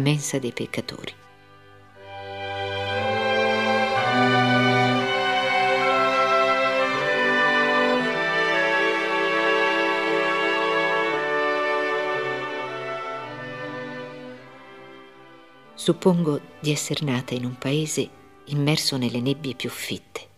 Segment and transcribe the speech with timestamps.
[0.00, 1.14] la mensa dei peccatori.
[15.74, 18.08] Suppongo di essere nata in un paese
[18.46, 20.28] immerso nelle nebbie più fitte,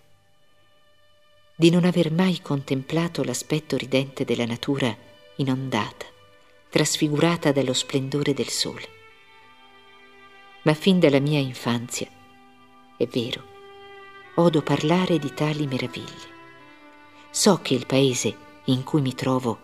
[1.57, 4.95] di non aver mai contemplato l'aspetto ridente della natura
[5.37, 6.07] inondata,
[6.69, 9.01] trasfigurata dallo splendore del sole.
[10.63, 12.07] Ma fin dalla mia infanzia,
[12.97, 13.43] è vero,
[14.37, 16.31] odo parlare di tali meraviglie.
[17.31, 19.59] So che il paese in cui mi trovo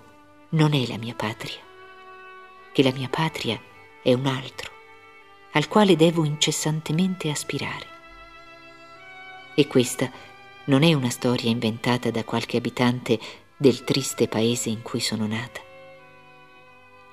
[0.51, 1.61] non è la mia patria,
[2.73, 3.61] che la mia patria
[4.03, 4.73] è un altro,
[5.53, 7.87] al quale devo incessantemente aspirare.
[9.55, 10.11] E questa
[10.65, 13.19] non è una storia inventata da qualche abitante
[13.57, 15.67] del triste paese in cui sono nata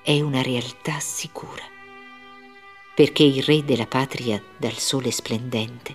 [0.06, 1.64] è una realtà sicura,
[2.96, 5.94] perché il re della patria dal sole splendente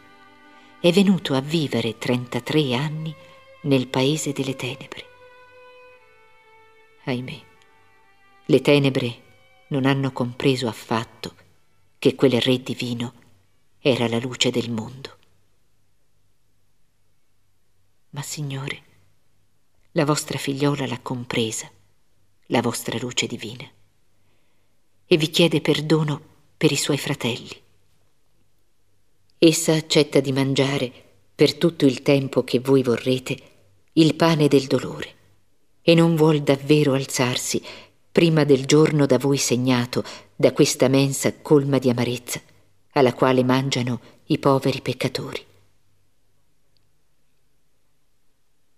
[0.80, 3.12] è venuto a vivere 33 anni
[3.64, 5.06] nel paese delle tenebre.
[7.06, 7.42] Ahimè,
[8.46, 9.22] le tenebre
[9.70, 11.34] non hanno compreso affatto
[11.98, 13.14] che quel re divino
[13.80, 15.18] era la luce del mondo.
[18.12, 18.84] Ma Signore,
[19.94, 21.68] la vostra figliola l'ha compresa,
[22.46, 23.68] la vostra luce divina
[25.08, 26.30] e vi chiede perdono
[26.62, 27.50] per i suoi fratelli.
[29.40, 30.92] Essa accetta di mangiare,
[31.34, 33.36] per tutto il tempo che voi vorrete,
[33.94, 35.16] il pane del dolore
[35.82, 37.60] e non vuol davvero alzarsi
[38.11, 40.04] prima del giorno da voi segnato
[40.36, 42.39] da questa mensa colma di amarezza,
[42.92, 45.43] alla quale mangiano i poveri peccatori.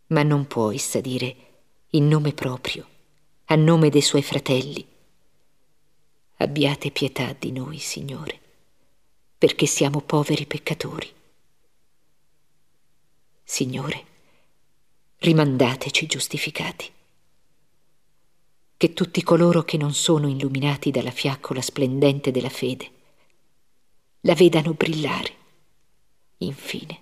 [0.07, 1.35] Ma non può essa dire
[1.89, 2.87] in nome proprio,
[3.47, 4.91] a nome dei suoi fratelli,
[6.43, 8.39] abbiate pietà di noi, Signore,
[9.37, 11.11] perché siamo poveri peccatori.
[13.43, 14.05] Signore,
[15.17, 16.91] rimandateci giustificati.
[18.75, 22.91] Che tutti coloro che non sono illuminati dalla fiaccola splendente della fede
[24.21, 25.35] la vedano brillare,
[26.37, 27.01] infine.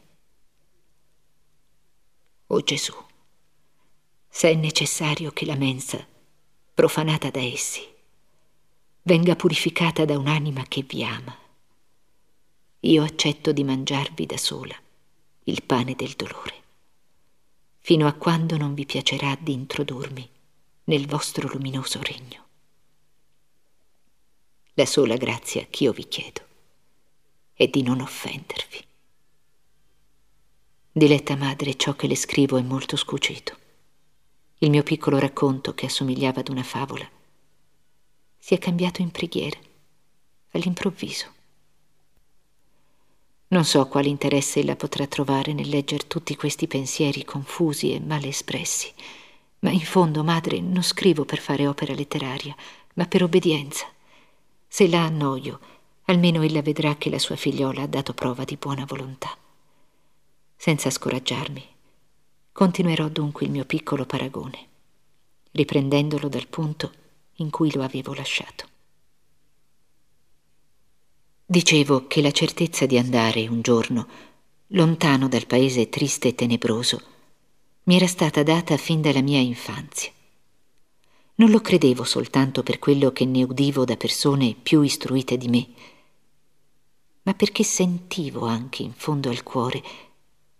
[2.48, 2.94] O Gesù,
[4.28, 6.06] se è necessario che la mensa,
[6.74, 7.91] profanata da essi,
[9.04, 11.36] venga purificata da un'anima che vi ama.
[12.82, 14.76] Io accetto di mangiarvi da sola
[15.46, 16.54] il pane del dolore,
[17.80, 20.30] fino a quando non vi piacerà di introdurmi
[20.86, 22.46] nel vostro luminoso regno.
[24.76, 26.42] La sola grazia che io vi chiedo
[27.54, 28.86] è di non offendervi.
[30.92, 33.58] Diletta madre, ciò che le scrivo è molto scucito.
[34.60, 37.10] Il mio piccolo racconto, che assomigliava ad una favola,
[38.44, 39.60] si è cambiato in preghiera,
[40.54, 41.28] all'improvviso.
[43.50, 48.30] Non so quale interesse ella potrà trovare nel leggere tutti questi pensieri confusi e male
[48.30, 48.92] espressi,
[49.60, 52.56] ma in fondo, madre, non scrivo per fare opera letteraria,
[52.96, 53.86] ma per obbedienza.
[54.68, 55.60] Se la annoio,
[56.06, 59.38] almeno ella vedrà che la sua figliola ha dato prova di buona volontà.
[60.56, 61.64] Senza scoraggiarmi,
[62.52, 64.68] continuerò dunque il mio piccolo paragone,
[65.52, 67.01] riprendendolo dal punto
[67.42, 68.70] in cui lo avevo lasciato.
[71.46, 74.08] Dicevo che la certezza di andare un giorno
[74.68, 77.02] lontano dal paese triste e tenebroso
[77.84, 80.12] mi era stata data fin dalla mia infanzia.
[81.36, 85.68] Non lo credevo soltanto per quello che ne udivo da persone più istruite di me,
[87.24, 89.84] ma perché sentivo anche in fondo al cuore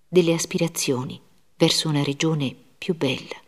[0.08, 1.20] delle aspirazioni
[1.56, 3.40] verso una regione più bella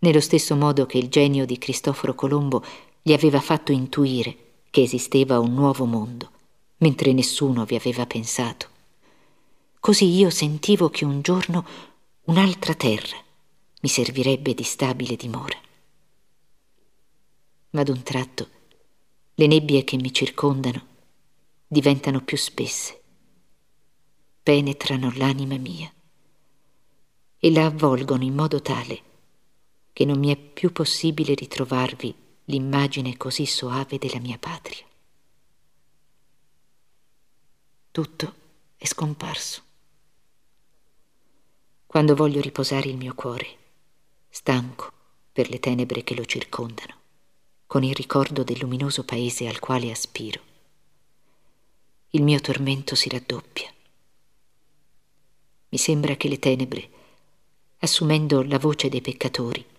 [0.00, 2.62] nello stesso modo che il genio di Cristoforo Colombo
[3.02, 4.36] gli aveva fatto intuire
[4.70, 6.30] che esisteva un nuovo mondo,
[6.78, 8.68] mentre nessuno vi aveva pensato.
[9.80, 11.66] Così io sentivo che un giorno
[12.24, 13.16] un'altra terra
[13.80, 15.58] mi servirebbe di stabile dimora.
[17.70, 18.48] Ma ad un tratto
[19.34, 20.86] le nebbie che mi circondano
[21.66, 23.00] diventano più spesse,
[24.42, 25.90] penetrano l'anima mia
[27.38, 29.02] e la avvolgono in modo tale
[29.98, 32.14] che non mi è più possibile ritrovarvi
[32.44, 34.86] l'immagine così soave della mia patria.
[37.90, 38.34] Tutto
[38.76, 39.60] è scomparso.
[41.84, 43.56] Quando voglio riposare il mio cuore,
[44.28, 44.92] stanco
[45.32, 46.94] per le tenebre che lo circondano,
[47.66, 50.40] con il ricordo del luminoso paese al quale aspiro,
[52.10, 53.68] il mio tormento si raddoppia.
[55.70, 56.88] Mi sembra che le tenebre,
[57.78, 59.74] assumendo la voce dei peccatori,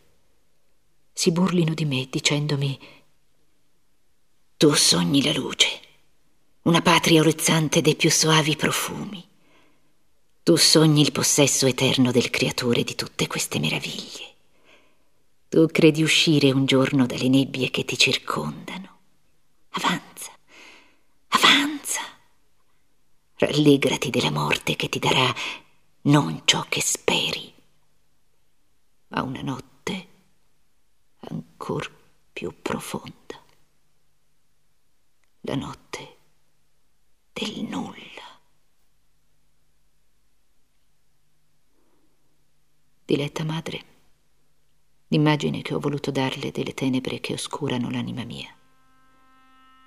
[1.14, 2.80] si burlino di me dicendomi
[4.58, 5.68] Tu sogni la luce,
[6.64, 9.28] una patria orezzante dei più soavi profumi.
[10.44, 14.36] Tu sogni il possesso eterno del creatore di tutte queste meraviglie.
[15.50, 18.98] Tu credi uscire un giorno dalle nebbie che ti circondano.
[19.72, 20.32] Avanza,
[21.30, 22.02] avanza.
[23.36, 25.34] Rallegrati della morte che ti darà
[26.02, 27.54] non ciò che speri,
[29.08, 29.69] ma una notte
[31.30, 31.92] ancor
[32.34, 33.42] più profonda.
[35.42, 36.18] La notte
[37.34, 37.98] del nulla.
[43.06, 43.86] Diletta madre,
[45.08, 48.54] l'immagine che ho voluto darle delle tenebre che oscurano l'anima mia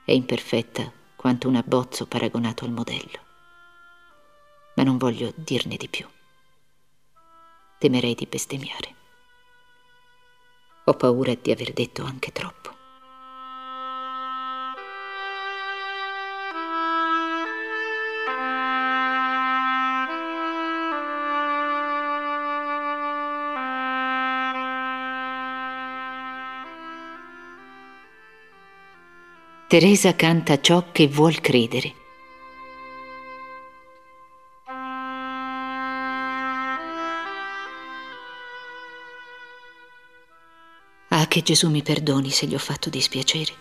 [0.05, 3.31] è imperfetta quanto un abbozzo paragonato al modello
[4.75, 6.07] ma non voglio dirne di più.
[7.79, 9.02] Temerei di bestemmiare.
[10.85, 12.71] Ho paura di aver detto anche troppo.
[29.69, 32.02] Teresa canta ciò che vuol credere.
[41.33, 43.55] Che Gesù mi perdoni se gli ho fatto dispiacere.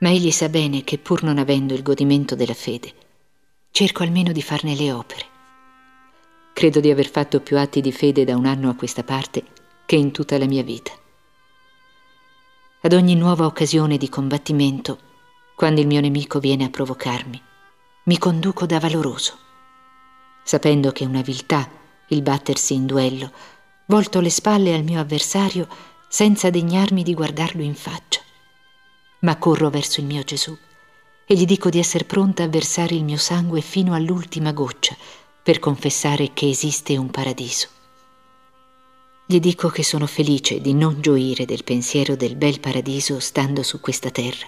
[0.00, 2.92] Ma egli sa bene che pur non avendo il godimento della fede,
[3.70, 5.24] cerco almeno di farne le opere.
[6.52, 9.44] Credo di aver fatto più atti di fede da un anno a questa parte
[9.86, 10.92] che in tutta la mia vita.
[12.82, 14.98] Ad ogni nuova occasione di combattimento,
[15.56, 17.42] quando il mio nemico viene a provocarmi,
[18.02, 19.38] mi conduco da valoroso,
[20.42, 21.66] sapendo che è una viltà
[22.08, 23.32] il battersi in duello,
[23.86, 28.20] volto le spalle al mio avversario senza degnarmi di guardarlo in faccia.
[29.22, 30.56] Ma corro verso il mio Gesù
[31.26, 34.96] e gli dico di essere pronta a versare il mio sangue fino all'ultima goccia
[35.42, 37.66] per confessare che esiste un paradiso.
[39.26, 43.80] Gli dico che sono felice di non gioire del pensiero del bel paradiso stando su
[43.80, 44.46] questa terra,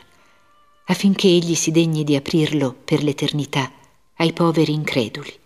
[0.84, 3.72] affinché egli si degni di aprirlo per l'eternità
[4.19, 5.36] ai poveri increduli.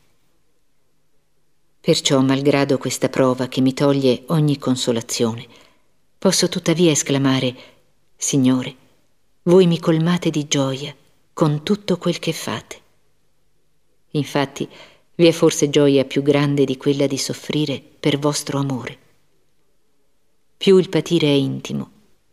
[1.80, 5.59] Perciò, malgrado questa prova che mi toglie ogni consolazione,
[6.20, 7.56] Posso tuttavia esclamare,
[8.14, 8.76] Signore,
[9.44, 10.94] voi mi colmate di gioia
[11.32, 12.80] con tutto quel che fate.
[14.10, 14.68] Infatti,
[15.14, 18.98] vi è forse gioia più grande di quella di soffrire per vostro amore.
[20.58, 21.90] Più il patire è intimo,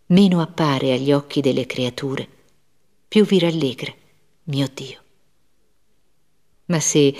[0.07, 2.27] meno appare agli occhi delle creature,
[3.07, 3.95] più vi rallegra,
[4.43, 5.01] mio Dio.
[6.65, 7.15] Ma se,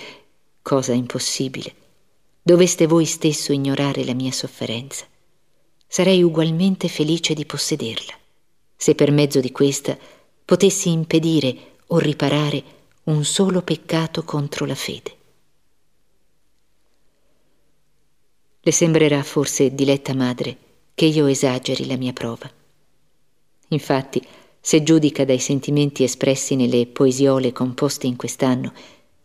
[0.61, 1.73] cosa impossibile,
[2.41, 5.05] doveste voi stesso ignorare la mia sofferenza,
[5.87, 8.13] sarei ugualmente felice di possederla,
[8.75, 9.97] se per mezzo di questa
[10.45, 12.63] potessi impedire o riparare
[13.03, 15.15] un solo peccato contro la fede.
[18.59, 20.57] Le sembrerà forse, diletta madre,
[20.93, 22.51] che io esageri la mia prova.
[23.69, 24.21] Infatti,
[24.59, 28.73] se giudica dai sentimenti espressi nelle poesiole composte in quest'anno,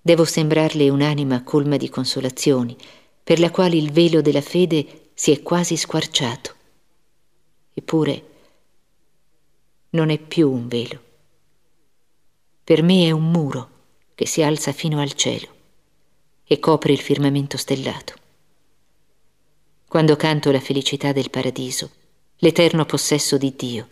[0.00, 2.76] devo sembrarle un'anima colma di consolazioni,
[3.24, 6.52] per la quale il velo della fede si è quasi squarciato.
[7.74, 8.24] Eppure
[9.90, 11.00] non è più un velo.
[12.64, 13.68] Per me è un muro
[14.16, 15.46] che si alza fino al cielo
[16.42, 18.14] e copre il firmamento stellato.
[19.86, 21.92] Quando canto la felicità del paradiso,
[22.38, 23.88] l'eterno possesso di Dio,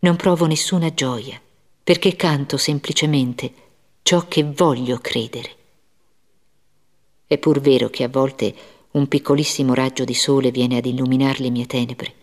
[0.00, 1.40] non provo nessuna gioia,
[1.82, 3.54] perché canto semplicemente
[4.02, 5.56] ciò che voglio credere.
[7.26, 11.50] È pur vero che a volte un piccolissimo raggio di sole viene ad illuminar le
[11.50, 12.14] mie tenebre.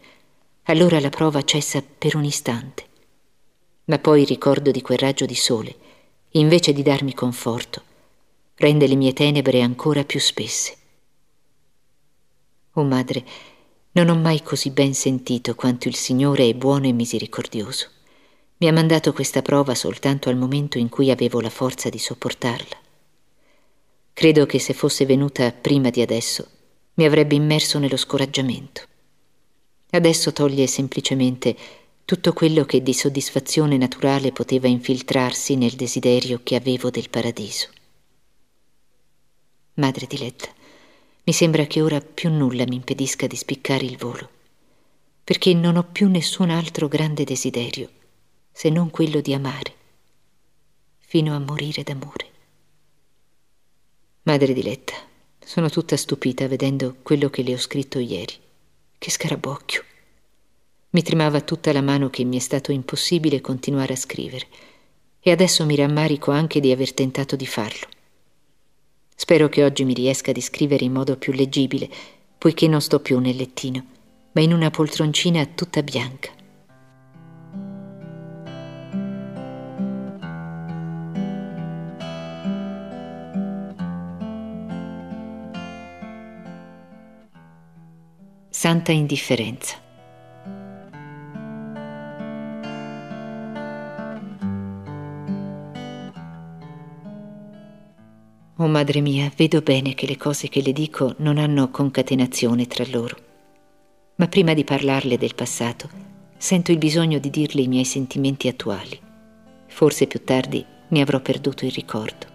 [0.64, 2.84] Allora la prova cessa per un istante.
[3.86, 5.76] Ma poi il ricordo di quel raggio di sole,
[6.32, 7.84] invece di darmi conforto,
[8.56, 10.76] rende le mie tenebre ancora più spesse.
[12.74, 13.24] Oh madre,
[13.92, 17.90] non ho mai così ben sentito quanto il Signore è buono e misericordioso.
[18.58, 22.78] Mi ha mandato questa prova soltanto al momento in cui avevo la forza di sopportarla.
[24.14, 26.48] Credo che se fosse venuta prima di adesso,
[26.96, 28.82] mi avrebbe immerso nello scoraggiamento.
[29.92, 31.56] Adesso toglie semplicemente
[32.06, 37.70] tutto quello che di soddisfazione naturale poteva infiltrarsi nel desiderio che avevo del paradiso.
[39.76, 40.48] Madre diletta,
[41.24, 44.30] mi sembra che ora più nulla mi impedisca di spiccare il volo,
[45.24, 47.90] perché non ho più nessun altro grande desiderio
[48.52, 49.74] se non quello di amare,
[51.00, 52.32] fino a morire d'amore.
[54.24, 54.94] Madre diletta,
[55.46, 58.34] sono tutta stupita vedendo quello che le ho scritto ieri.
[58.98, 59.84] Che scarabocchio.
[60.90, 64.48] Mi tremava tutta la mano che mi è stato impossibile continuare a scrivere.
[65.28, 67.88] e adesso mi rammarico anche di aver tentato di farlo.
[69.16, 71.90] Spero che oggi mi riesca di scrivere in modo più leggibile,
[72.38, 73.84] poiché non sto più nel lettino,
[74.34, 76.32] ma in una poltroncina tutta bianca.
[88.66, 89.76] Santa indifferenza.
[98.56, 102.84] Oh madre mia, vedo bene che le cose che le dico non hanno concatenazione tra
[102.88, 103.16] loro.
[104.16, 105.88] Ma prima di parlarle del passato,
[106.36, 109.00] sento il bisogno di dirle i miei sentimenti attuali.
[109.68, 112.26] Forse più tardi ne avrò perduto il ricordo.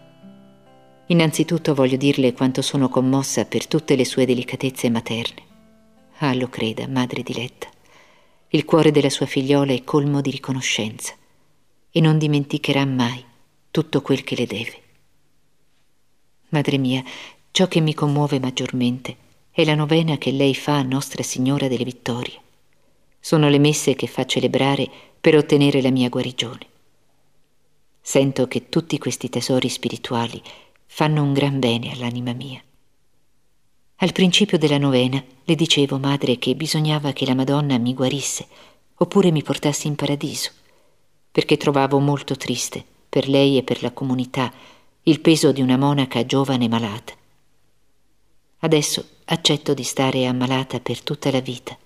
[1.06, 5.48] Innanzitutto voglio dirle quanto sono commossa per tutte le sue delicatezze materne.
[6.22, 7.66] Ah, lo creda, madre diletta.
[8.48, 11.14] Il cuore della sua figliola è colmo di riconoscenza
[11.90, 13.24] e non dimenticherà mai
[13.70, 14.82] tutto quel che le deve.
[16.50, 17.02] Madre mia,
[17.50, 19.16] ciò che mi commuove maggiormente
[19.50, 22.38] è la novena che lei fa a Nostra Signora delle Vittorie.
[23.18, 26.66] Sono le messe che fa celebrare per ottenere la mia guarigione.
[28.02, 30.42] Sento che tutti questi tesori spirituali
[30.84, 32.62] fanno un gran bene all'anima mia.
[34.02, 38.46] Al principio della novena le dicevo, madre, che bisognava che la Madonna mi guarisse
[38.94, 40.52] oppure mi portasse in paradiso,
[41.30, 44.50] perché trovavo molto triste per lei e per la comunità
[45.02, 47.12] il peso di una monaca giovane malata.
[48.60, 51.76] Adesso accetto di stare ammalata per tutta la vita,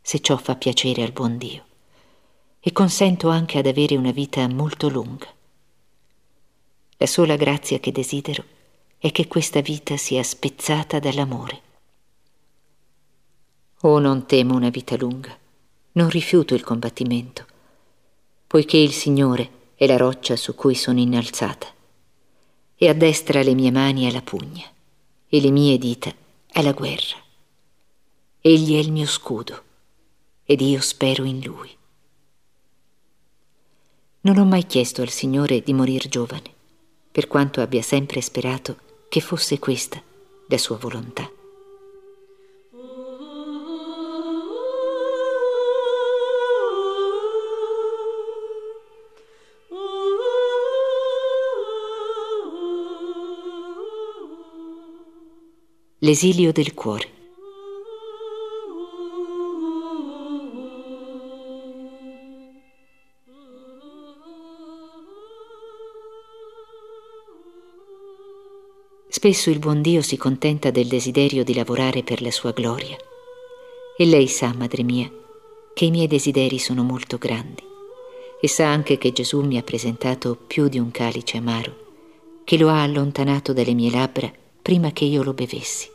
[0.00, 1.64] se ciò fa piacere al buon Dio,
[2.60, 5.26] e consento anche ad avere una vita molto lunga.
[6.98, 8.44] La sola grazia che desidero
[9.00, 11.62] è che questa vita sia spezzata dall'amore.
[13.82, 15.38] Oh, non temo una vita lunga,
[15.92, 17.46] non rifiuto il combattimento,
[18.48, 21.68] poiché il Signore è la roccia su cui sono innalzata,
[22.74, 24.66] e addestra le mie mani alla pugna
[25.28, 26.12] e le mie dita
[26.54, 27.16] alla guerra.
[28.40, 29.62] Egli è il mio scudo
[30.44, 31.70] ed io spero in lui.
[34.22, 36.52] Non ho mai chiesto al Signore di morir giovane,
[37.12, 40.02] per quanto abbia sempre sperato che fosse questa
[40.48, 41.30] la sua volontà.
[56.00, 57.17] L'esilio del cuore.
[69.18, 72.96] Spesso il buon Dio si contenta del desiderio di lavorare per la sua gloria.
[73.96, 75.10] E lei sa, madre mia,
[75.74, 77.64] che i miei desideri sono molto grandi.
[78.40, 82.68] E sa anche che Gesù mi ha presentato più di un calice amaro, che lo
[82.68, 84.32] ha allontanato dalle mie labbra
[84.62, 85.90] prima che io lo bevessi,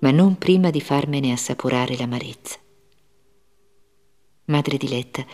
[0.00, 2.58] ma non prima di farmene assaporare l'amarezza.
[4.44, 5.24] Madre diletta,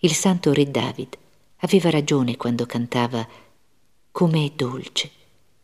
[0.00, 1.16] il santo re David
[1.60, 3.26] aveva ragione quando cantava
[4.10, 5.20] Come è dolce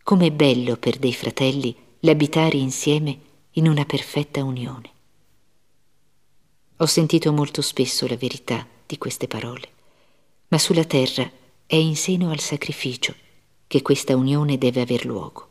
[0.08, 3.18] Com'è bello per dei fratelli l'abitare insieme
[3.50, 4.90] in una perfetta unione.
[6.78, 9.68] Ho sentito molto spesso la verità di queste parole,
[10.48, 11.30] ma sulla terra
[11.66, 13.14] è in seno al sacrificio
[13.66, 15.48] che questa unione deve aver luogo.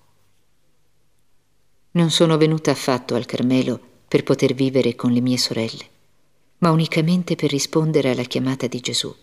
[1.91, 5.87] Non sono venuta affatto al Carmelo per poter vivere con le mie sorelle,
[6.57, 9.15] ma unicamente per rispondere alla chiamata di Gesù.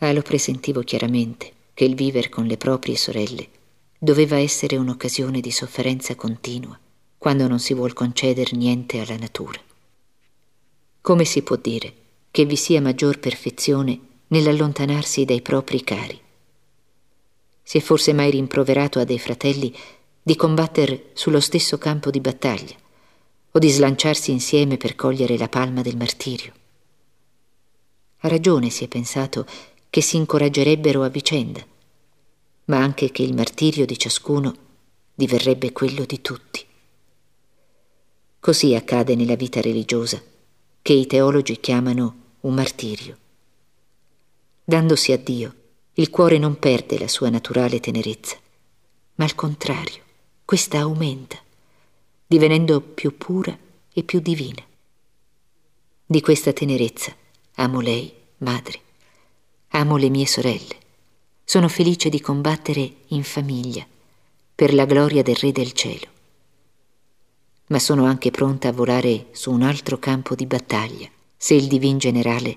[0.00, 3.46] Ah, lo presentivo chiaramente che il vivere con le proprie sorelle
[3.98, 6.80] doveva essere un'occasione di sofferenza continua
[7.18, 9.60] quando non si vuol concedere niente alla natura.
[11.02, 11.92] Come si può dire
[12.30, 16.18] che vi sia maggior perfezione nell'allontanarsi dai propri cari?
[17.62, 19.70] Si è forse mai rimproverato a dei fratelli
[20.22, 22.74] di combattere sullo stesso campo di battaglia
[23.50, 26.54] o di slanciarsi insieme per cogliere la palma del martirio?
[28.20, 29.44] A ragione si è pensato
[29.96, 31.64] che si incoraggerebbero a vicenda,
[32.66, 34.54] ma anche che il martirio di ciascuno
[35.14, 36.62] diverrebbe quello di tutti.
[38.38, 40.22] Così accade nella vita religiosa,
[40.82, 43.16] che i teologi chiamano un martirio.
[44.62, 45.54] Dandosi a Dio,
[45.94, 48.36] il cuore non perde la sua naturale tenerezza,
[49.14, 50.02] ma al contrario,
[50.44, 51.38] questa aumenta,
[52.26, 53.58] divenendo più pura
[53.94, 54.62] e più divina.
[56.04, 57.16] Di questa tenerezza
[57.54, 58.84] amo lei, madre,
[59.76, 60.74] amo le mie sorelle.
[61.44, 63.86] Sono felice di combattere in famiglia
[64.54, 66.06] per la gloria del Re del Cielo.
[67.66, 71.98] Ma sono anche pronta a volare su un altro campo di battaglia se il divin
[71.98, 72.56] generale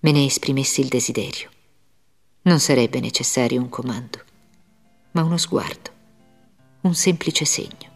[0.00, 1.50] me ne esprimesse il desiderio.
[2.42, 4.18] Non sarebbe necessario un comando,
[5.12, 5.90] ma uno sguardo,
[6.80, 7.95] un semplice segno.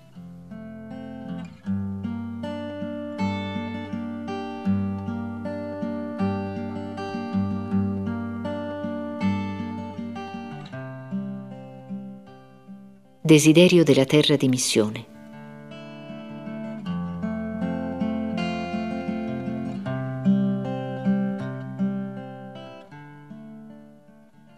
[13.30, 15.04] Desiderio della terra di missione.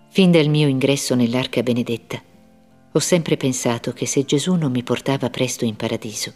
[0.08, 2.18] Fin dal mio ingresso nell'arca benedetta,
[2.92, 6.32] ho sempre pensato che se Gesù non mi portava presto in paradiso,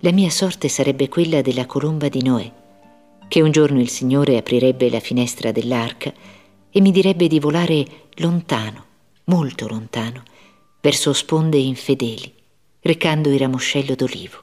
[0.00, 2.52] la mia sorte sarebbe quella della colomba di Noè,
[3.26, 6.12] che un giorno il Signore aprirebbe la finestra dell'arca
[6.70, 8.84] e mi direbbe di volare lontano,
[9.24, 10.24] molto lontano,
[10.84, 12.30] verso sponde infedeli,
[12.80, 14.42] recando il ramoscello d'olivo.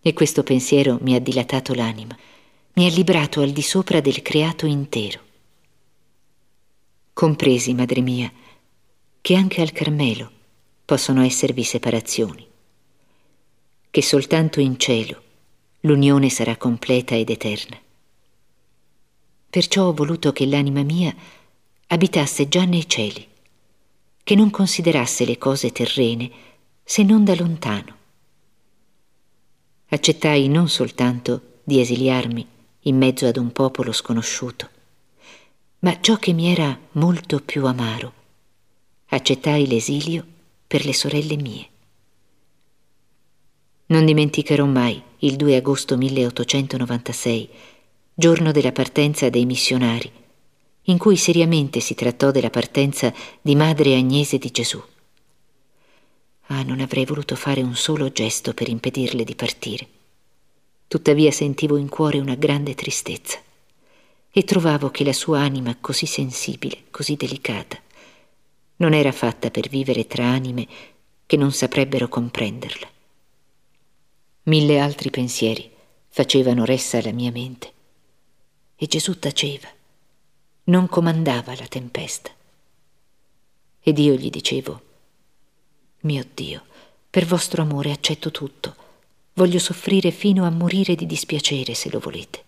[0.00, 2.18] E questo pensiero mi ha dilatato l'anima,
[2.72, 5.20] mi ha librato al di sopra del creato intero.
[7.12, 8.32] Compresi, madre mia,
[9.20, 10.32] che anche al Carmelo
[10.84, 12.44] possono esservi separazioni,
[13.90, 15.22] che soltanto in cielo
[15.82, 17.80] l'unione sarà completa ed eterna.
[19.48, 21.14] Perciò ho voluto che l'anima mia
[21.86, 23.27] abitasse già nei cieli
[24.28, 26.30] che non considerasse le cose terrene
[26.84, 27.96] se non da lontano.
[29.86, 32.46] Accettai non soltanto di esiliarmi
[32.80, 34.68] in mezzo ad un popolo sconosciuto,
[35.78, 38.12] ma ciò che mi era molto più amaro,
[39.06, 40.26] accettai l'esilio
[40.66, 41.68] per le sorelle mie.
[43.86, 47.48] Non dimenticherò mai il 2 agosto 1896,
[48.12, 50.12] giorno della partenza dei missionari,
[50.88, 54.82] in cui seriamente si trattò della partenza di Madre Agnese di Gesù.
[56.46, 59.86] Ah, non avrei voluto fare un solo gesto per impedirle di partire.
[60.88, 63.38] Tuttavia sentivo in cuore una grande tristezza
[64.30, 67.78] e trovavo che la sua anima così sensibile, così delicata,
[68.76, 70.66] non era fatta per vivere tra anime
[71.26, 72.88] che non saprebbero comprenderla.
[74.44, 75.70] Mille altri pensieri
[76.08, 77.72] facevano ressa alla mia mente
[78.74, 79.68] e Gesù taceva
[80.68, 82.30] non comandava la tempesta.
[83.80, 84.82] Ed io gli dicevo,
[86.00, 86.64] mio Dio,
[87.08, 88.74] per vostro amore accetto tutto,
[89.34, 92.44] voglio soffrire fino a morire di dispiacere se lo volete.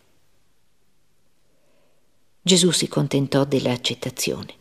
[2.43, 4.55] Gesù si contentò dell'accettazione,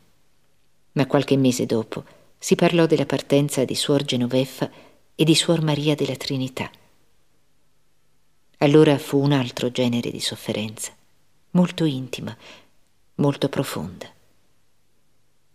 [0.94, 2.04] ma qualche mese dopo
[2.38, 4.72] si parlò della partenza di Suor Genoveffa
[5.16, 6.72] e di Suor Maria della Trinità.
[8.60, 10.94] Allora fu un altro genere di sofferenza,
[11.52, 12.36] molto intima,
[13.20, 14.12] molto profonda.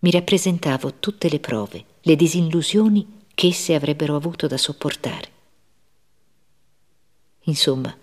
[0.00, 5.32] Mi rappresentavo tutte le prove, le disillusioni che esse avrebbero avuto da sopportare.
[7.44, 7.94] Insomma,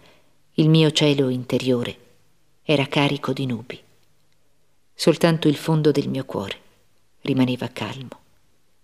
[0.55, 1.97] il mio cielo interiore
[2.63, 3.79] era carico di nubi.
[4.93, 6.59] Soltanto il fondo del mio cuore
[7.21, 8.19] rimaneva calmo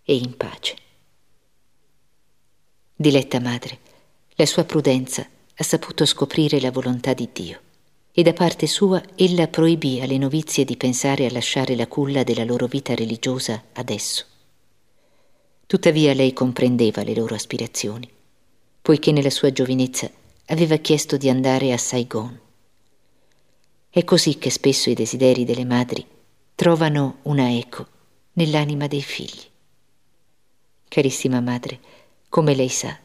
[0.03, 0.75] e in pace.
[2.95, 3.79] Diletta madre,
[4.35, 7.65] la sua prudenza ha saputo scoprire la volontà di Dio
[8.19, 12.43] e da parte sua ella proibì alle novizie di pensare a lasciare la culla della
[12.43, 14.25] loro vita religiosa adesso.
[15.67, 18.09] Tuttavia lei comprendeva le loro aspirazioni,
[18.81, 20.09] poiché nella sua giovinezza
[20.47, 22.39] aveva chiesto di andare a Saigon.
[23.87, 26.03] È così che spesso i desideri delle madri
[26.55, 27.85] trovano una eco
[28.33, 29.43] nell'anima dei figli.
[30.87, 31.79] Carissima madre,
[32.29, 32.97] come lei sa,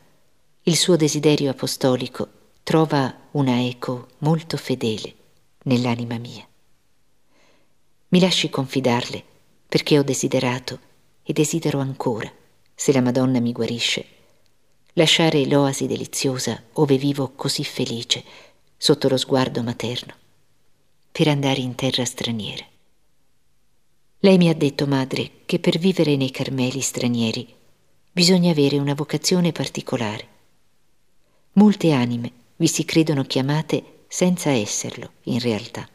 [0.62, 2.28] il suo desiderio apostolico
[2.62, 5.14] trova una eco molto fedele
[5.64, 6.46] nell'anima mia.
[8.08, 9.24] Mi lasci confidarle
[9.66, 10.78] perché ho desiderato
[11.22, 12.30] e desidero ancora,
[12.74, 14.04] se la Madonna mi guarisce,
[14.94, 18.22] lasciare l'oasi deliziosa ove vivo così felice
[18.76, 20.14] sotto lo sguardo materno,
[21.10, 22.66] per andare in terra straniera.
[24.18, 27.54] Lei mi ha detto, madre, che per vivere nei Carmeli stranieri
[28.12, 30.28] bisogna avere una vocazione particolare.
[31.52, 35.88] Molte anime vi si credono chiamate senza esserlo in realtà.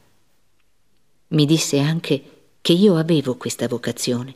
[1.28, 4.36] Mi disse anche che io avevo questa vocazione,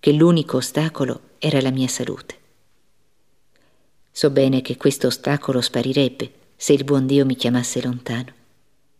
[0.00, 2.36] che l'unico ostacolo era la mia salute.
[4.10, 8.32] So bene che questo ostacolo sparirebbe se il buon Dio mi chiamasse lontano,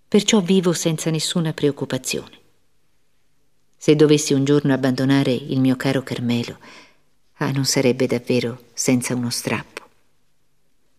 [0.07, 2.39] perciò vivo senza nessuna preoccupazione.
[3.77, 6.59] Se dovessi un giorno abbandonare il mio caro Carmelo,
[7.39, 9.86] ah, non sarebbe davvero senza uno strappo.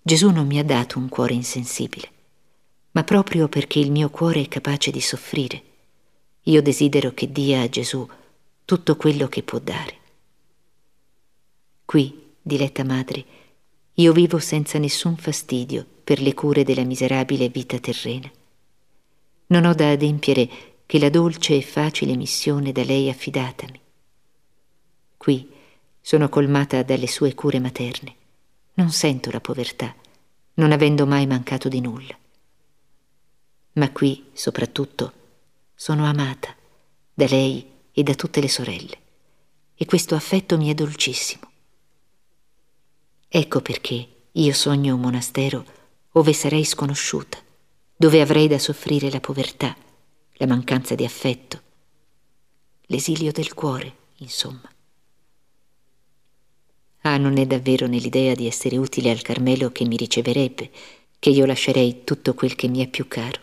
[0.07, 2.09] Gesù non mi ha dato un cuore insensibile,
[2.91, 5.61] ma proprio perché il mio cuore è capace di soffrire,
[6.43, 8.07] io desidero che dia a Gesù
[8.63, 9.97] tutto quello che può dare.
[11.83, 13.25] Qui, diletta madre,
[13.95, 18.31] io vivo senza nessun fastidio per le cure della miserabile vita terrena.
[19.47, 20.49] Non ho da adempiere
[20.85, 23.81] che la dolce e facile missione da lei affidatami.
[25.17, 25.51] Qui
[25.99, 28.15] sono colmata dalle sue cure materne.
[28.77, 29.95] Non sento la povertà,
[30.55, 32.15] non avendo mai mancato di nulla.
[33.73, 35.13] Ma qui, soprattutto,
[35.73, 36.55] sono amata
[37.11, 38.99] da lei e da tutte le sorelle,
[39.73, 41.49] e questo affetto mi è dolcissimo.
[43.27, 45.65] Ecco perché io sogno un monastero
[46.11, 47.39] ove sarei sconosciuta,
[47.95, 49.75] dove avrei da soffrire la povertà,
[50.33, 51.61] la mancanza di affetto,
[52.81, 54.69] l'esilio del cuore, insomma.
[57.07, 60.69] Ah, non è davvero nell'idea di essere utile al Carmelo che mi riceverebbe,
[61.17, 63.39] che io lascerei tutto quel che mi è più caro.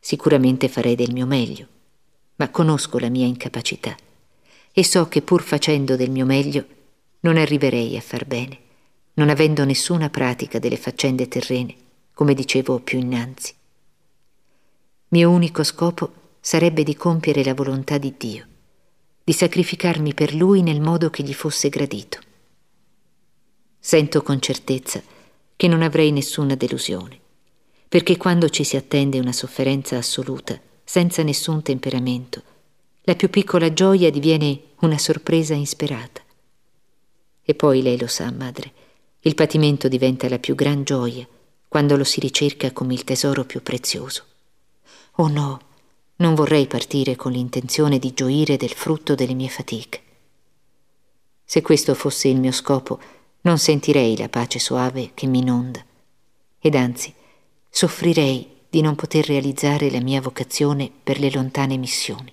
[0.00, 1.68] Sicuramente farei del mio meglio,
[2.34, 3.96] ma conosco la mia incapacità
[4.72, 6.66] e so che pur facendo del mio meglio
[7.20, 8.58] non arriverei a far bene,
[9.14, 11.76] non avendo nessuna pratica delle faccende terrene,
[12.12, 13.54] come dicevo più innanzi.
[15.10, 18.46] Mio unico scopo sarebbe di compiere la volontà di Dio,
[19.22, 22.26] di sacrificarmi per Lui nel modo che gli fosse gradito.
[23.88, 25.00] Sento con certezza
[25.56, 27.18] che non avrei nessuna delusione,
[27.88, 32.42] perché quando ci si attende una sofferenza assoluta, senza nessun temperamento,
[33.04, 36.20] la più piccola gioia diviene una sorpresa insperata.
[37.42, 38.72] E poi lei lo sa, madre,
[39.20, 41.26] il patimento diventa la più gran gioia
[41.66, 44.24] quando lo si ricerca come il tesoro più prezioso.
[45.12, 45.60] Oh no,
[46.16, 50.02] non vorrei partire con l'intenzione di gioire del frutto delle mie fatiche.
[51.42, 53.16] Se questo fosse il mio scopo,
[53.48, 55.82] non sentirei la pace soave che mi inonda,
[56.58, 57.14] ed anzi
[57.70, 62.30] soffrirei di non poter realizzare la mia vocazione per le lontane missioni.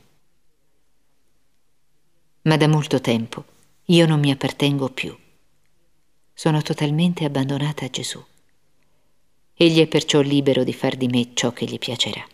[2.41, 3.45] Ma da molto tempo
[3.85, 5.17] io non mi appartengo più.
[6.33, 8.21] Sono totalmente abbandonata a Gesù.
[9.53, 12.27] Egli è perciò libero di far di me ciò che gli piacerà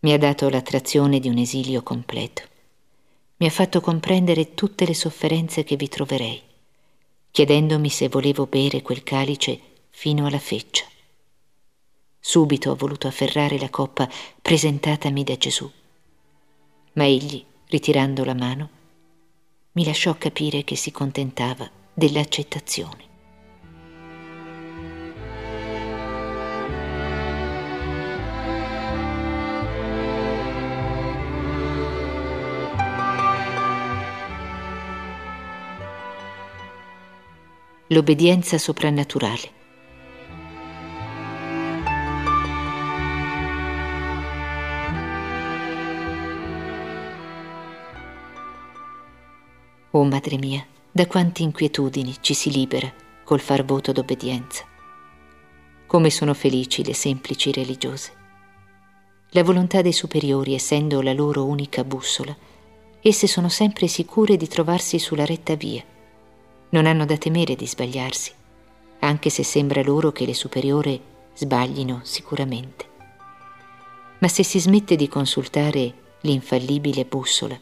[0.00, 2.42] mi ha dato l'attrazione di un esilio completo.
[3.38, 6.40] Mi ha fatto comprendere tutte le sofferenze che vi troverei,
[7.38, 10.84] chiedendomi se volevo bere quel calice fino alla feccia.
[12.18, 14.10] Subito ho voluto afferrare la coppa
[14.42, 15.70] presentatami da Gesù,
[16.94, 18.68] ma egli, ritirando la mano,
[19.70, 23.07] mi lasciò capire che si contentava dell'accettazione.
[37.90, 39.50] L'obbedienza soprannaturale.
[49.92, 52.92] Oh madre mia, da quante inquietudini ci si libera
[53.24, 54.64] col far voto d'obbedienza.
[55.86, 58.12] Come sono felici le semplici religiose.
[59.30, 62.36] La volontà dei superiori essendo la loro unica bussola,
[63.00, 65.82] esse sono sempre sicure di trovarsi sulla retta via
[66.70, 68.32] non hanno da temere di sbagliarsi,
[69.00, 71.00] anche se sembra loro che le superiore
[71.34, 72.86] sbaglino sicuramente.
[74.18, 77.58] Ma se si smette di consultare l'infallibile bussola,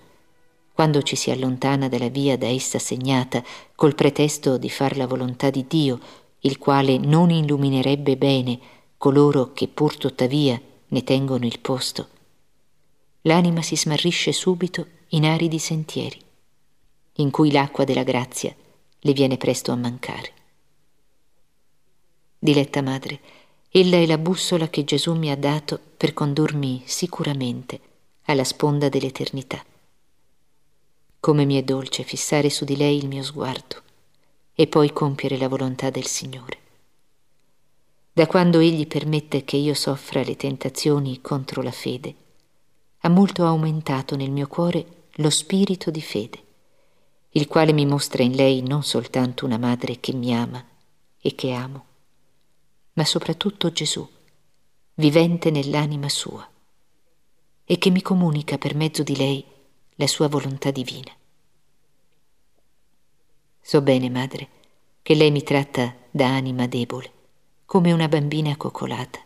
[0.73, 3.43] quando ci si allontana dalla via da essa segnata
[3.75, 5.99] col pretesto di far la volontà di Dio,
[6.41, 8.59] il quale non illuminerebbe bene
[8.97, 12.09] coloro che pur tuttavia ne tengono il posto,
[13.23, 16.19] l'anima si smarrisce subito in aridi sentieri,
[17.17, 18.55] in cui l'acqua della grazia
[19.07, 20.33] le viene presto a mancare.
[22.41, 23.21] Diletta madre,
[23.71, 27.81] ella è la bussola che Gesù mi ha dato per condurmi sicuramente
[28.25, 29.65] alla sponda dell'eternità.
[31.21, 33.81] Come mi è dolce fissare su di lei il mio sguardo
[34.55, 36.59] e poi compiere la volontà del Signore.
[38.13, 42.15] Da quando Egli permette che io soffra le tentazioni contro la fede,
[43.01, 46.46] ha molto aumentato nel mio cuore lo spirito di fede
[47.37, 50.65] il quale mi mostra in lei non soltanto una madre che mi ama
[51.21, 51.85] e che amo,
[52.95, 54.09] ma soprattutto Gesù,
[54.95, 56.49] vivente nell'anima sua,
[57.63, 59.45] e che mi comunica per mezzo di lei
[59.97, 61.13] la sua volontà divina.
[63.61, 64.49] So bene, madre,
[65.03, 67.13] che lei mi tratta da anima debole,
[67.67, 69.21] come una bambina coccolata,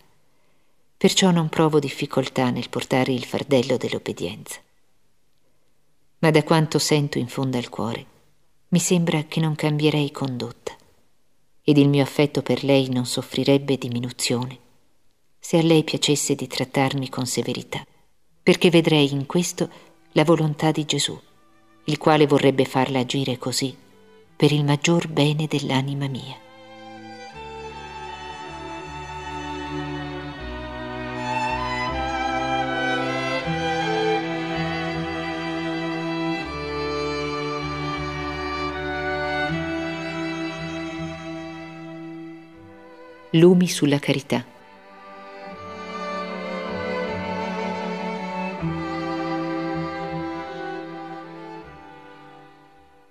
[0.97, 4.59] perciò non provo difficoltà nel portare il fardello dell'obbedienza
[6.21, 8.05] ma da quanto sento in fondo al cuore,
[8.69, 10.75] mi sembra che non cambierei condotta
[11.63, 14.57] ed il mio affetto per lei non soffrirebbe diminuzione
[15.39, 17.83] se a lei piacesse di trattarmi con severità,
[18.43, 19.69] perché vedrei in questo
[20.11, 21.19] la volontà di Gesù,
[21.85, 23.75] il quale vorrebbe farla agire così
[24.35, 26.40] per il maggior bene dell'anima mia.
[43.35, 44.45] Lumi sulla carità.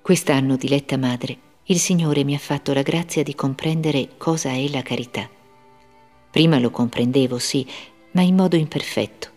[0.03, 4.83] Quest'anno, diletta madre, il Signore mi ha fatto la grazia di comprendere cosa è la
[4.83, 5.27] carità.
[6.31, 7.67] Prima lo comprendevo, sì,
[8.11, 9.31] ma in modo imperfetto.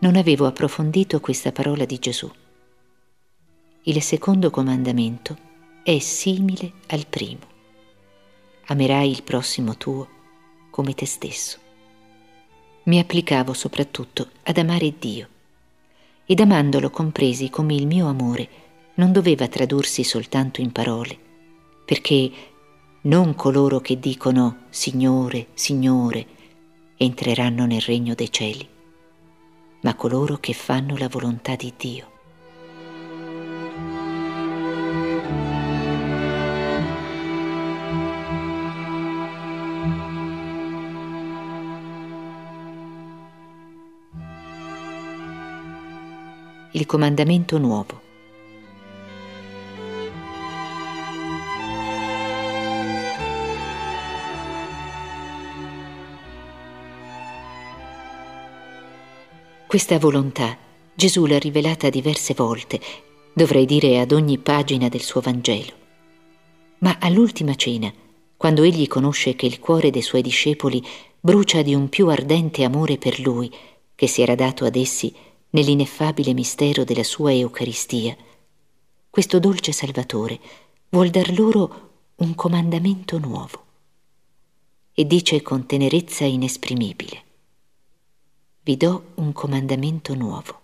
[0.00, 2.28] Non avevo approfondito questa parola di Gesù.
[3.82, 5.36] Il secondo comandamento
[5.84, 7.54] è simile al primo.
[8.68, 10.08] Amerai il prossimo tuo
[10.70, 11.58] come te stesso.
[12.84, 15.28] Mi applicavo soprattutto ad amare Dio
[16.26, 18.48] ed amandolo compresi come il mio amore
[18.94, 21.16] non doveva tradursi soltanto in parole,
[21.84, 22.30] perché
[23.02, 26.26] non coloro che dicono Signore, Signore
[26.96, 28.68] entreranno nel regno dei cieli,
[29.82, 32.14] ma coloro che fanno la volontà di Dio.
[46.76, 48.02] Il comandamento nuovo.
[59.66, 60.58] Questa volontà
[60.94, 62.78] Gesù l'ha rivelata diverse volte,
[63.32, 65.72] dovrei dire ad ogni pagina del suo Vangelo.
[66.80, 67.90] Ma all'ultima cena,
[68.36, 70.84] quando egli conosce che il cuore dei suoi discepoli
[71.18, 73.50] brucia di un più ardente amore per lui,
[73.94, 75.14] che si era dato ad essi
[75.56, 78.14] nell'ineffabile mistero della sua Eucaristia,
[79.08, 80.38] questo dolce Salvatore
[80.90, 83.64] vuol dar loro un comandamento nuovo
[84.92, 87.24] e dice con tenerezza inesprimibile
[88.66, 90.60] vi do un comandamento nuovo.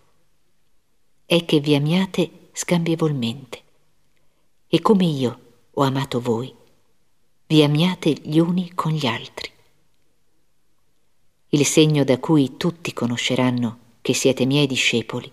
[1.25, 3.61] È che vi amiate scambievolmente.
[4.67, 5.39] E come io
[5.71, 6.53] ho amato voi,
[7.47, 9.49] vi amiate gli uni con gli altri.
[11.47, 15.31] Il segno da cui tutti conosceranno che siete miei discepoli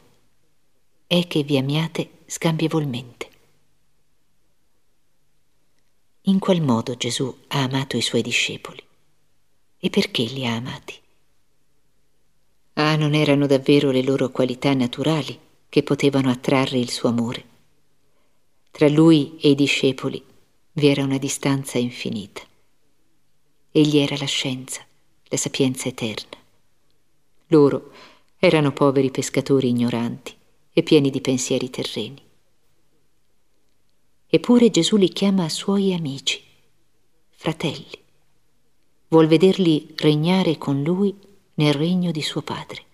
[1.08, 3.28] è che vi amiate scambievolmente.
[6.22, 8.80] In qual modo Gesù ha amato i suoi discepoli?
[9.76, 10.94] E perché li ha amati?
[12.74, 15.36] Ah, non erano davvero le loro qualità naturali
[15.68, 17.44] che potevano attrarre il suo amore.
[18.70, 20.22] Tra lui e i discepoli
[20.74, 22.42] vi era una distanza infinita.
[23.72, 24.86] Egli era la scienza,
[25.24, 26.38] la sapienza eterna.
[27.48, 27.90] Loro
[28.42, 30.34] erano poveri pescatori ignoranti
[30.72, 32.22] e pieni di pensieri terreni.
[34.26, 36.42] Eppure Gesù li chiama suoi amici,
[37.28, 37.98] fratelli.
[39.08, 41.14] Vuol vederli regnare con lui
[41.54, 42.84] nel regno di suo padre.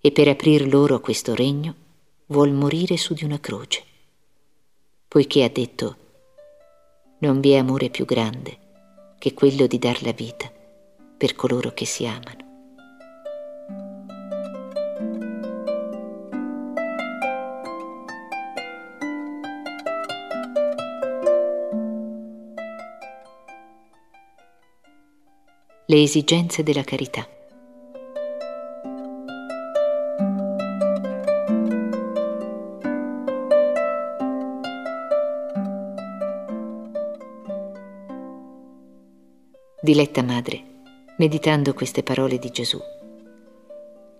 [0.00, 1.74] E per aprir loro questo regno
[2.26, 3.84] vuol morire su di una croce,
[5.06, 5.96] poiché ha detto,
[7.18, 8.56] non vi è amore più grande
[9.18, 10.50] che quello di dar la vita
[11.18, 12.47] per coloro che si amano.
[25.90, 27.26] Le esigenze della carità.
[39.80, 40.62] Diletta madre,
[41.16, 42.78] meditando queste parole di Gesù,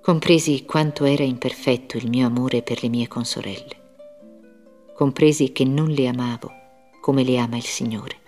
[0.00, 3.76] compresi quanto era imperfetto il mio amore per le mie consorelle,
[4.94, 6.50] compresi che non le amavo
[7.02, 8.27] come le ama il Signore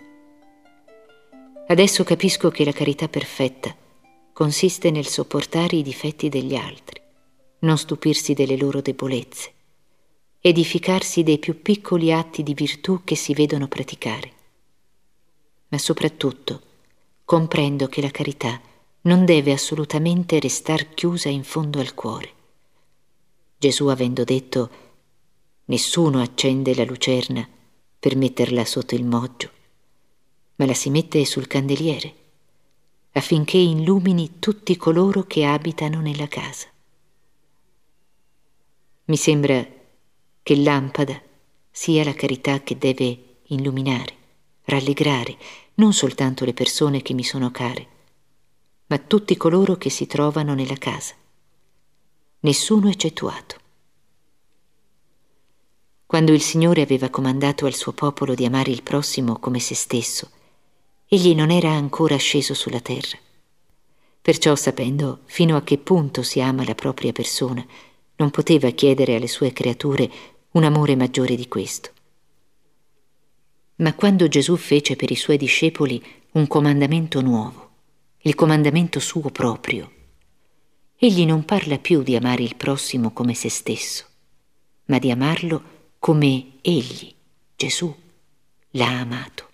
[1.71, 3.73] Adesso capisco che la carità perfetta
[4.33, 6.99] consiste nel sopportare i difetti degli altri,
[7.59, 9.53] non stupirsi delle loro debolezze,
[10.41, 14.31] edificarsi dei più piccoli atti di virtù che si vedono praticare.
[15.69, 16.61] Ma soprattutto
[17.23, 18.59] comprendo che la carità
[19.03, 22.33] non deve assolutamente restar chiusa in fondo al cuore.
[23.57, 24.69] Gesù avendo detto
[25.67, 27.47] nessuno accende la lucerna
[27.97, 29.59] per metterla sotto il moggio,
[30.55, 32.13] ma la si mette sul candeliere,
[33.13, 36.67] affinché illumini tutti coloro che abitano nella casa.
[39.05, 39.65] Mi sembra
[40.43, 41.21] che lampada
[41.69, 44.15] sia la carità che deve illuminare,
[44.63, 45.37] rallegrare
[45.75, 47.87] non soltanto le persone che mi sono care,
[48.87, 51.15] ma tutti coloro che si trovano nella casa,
[52.41, 53.59] nessuno eccettuato.
[56.05, 60.29] Quando il Signore aveva comandato al suo popolo di amare il prossimo come se stesso,
[61.13, 63.17] egli non era ancora sceso sulla terra.
[64.21, 67.65] Perciò, sapendo fino a che punto si ama la propria persona,
[68.15, 70.09] non poteva chiedere alle sue creature
[70.51, 71.89] un amore maggiore di questo.
[73.77, 77.71] Ma quando Gesù fece per i suoi discepoli un comandamento nuovo,
[78.19, 79.91] il comandamento suo proprio.
[80.95, 84.05] Egli non parla più di amare il prossimo come se stesso,
[84.85, 87.13] ma di amarlo come egli,
[87.57, 87.93] Gesù,
[88.69, 89.49] l'ha amato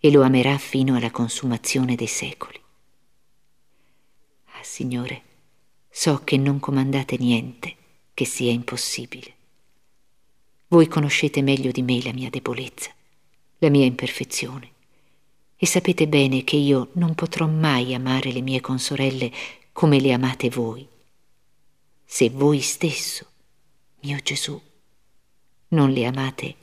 [0.00, 2.60] e lo amerà fino alla consumazione dei secoli.
[4.52, 5.22] Ah, Signore,
[5.90, 7.74] so che non comandate niente
[8.14, 9.34] che sia impossibile.
[10.68, 12.90] Voi conoscete meglio di me la mia debolezza,
[13.58, 14.72] la mia imperfezione,
[15.56, 19.32] e sapete bene che io non potrò mai amare le mie consorelle
[19.72, 20.86] come le amate voi,
[22.04, 23.26] se voi stesso,
[24.00, 24.60] mio Gesù,
[25.68, 26.54] non le amate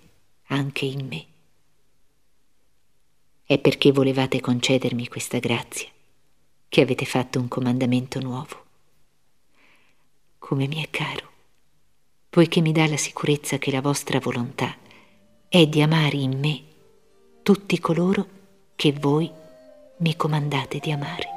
[0.48, 1.26] anche in me.
[3.46, 5.88] È perché volevate concedermi questa grazia
[6.68, 8.64] che avete fatto un comandamento nuovo.
[10.40, 11.34] Come mi è caro
[12.36, 14.76] poiché mi dà la sicurezza che la vostra volontà
[15.48, 16.64] è di amare in me
[17.44, 18.28] tutti coloro
[18.76, 19.32] che voi
[20.00, 21.35] mi comandate di amare.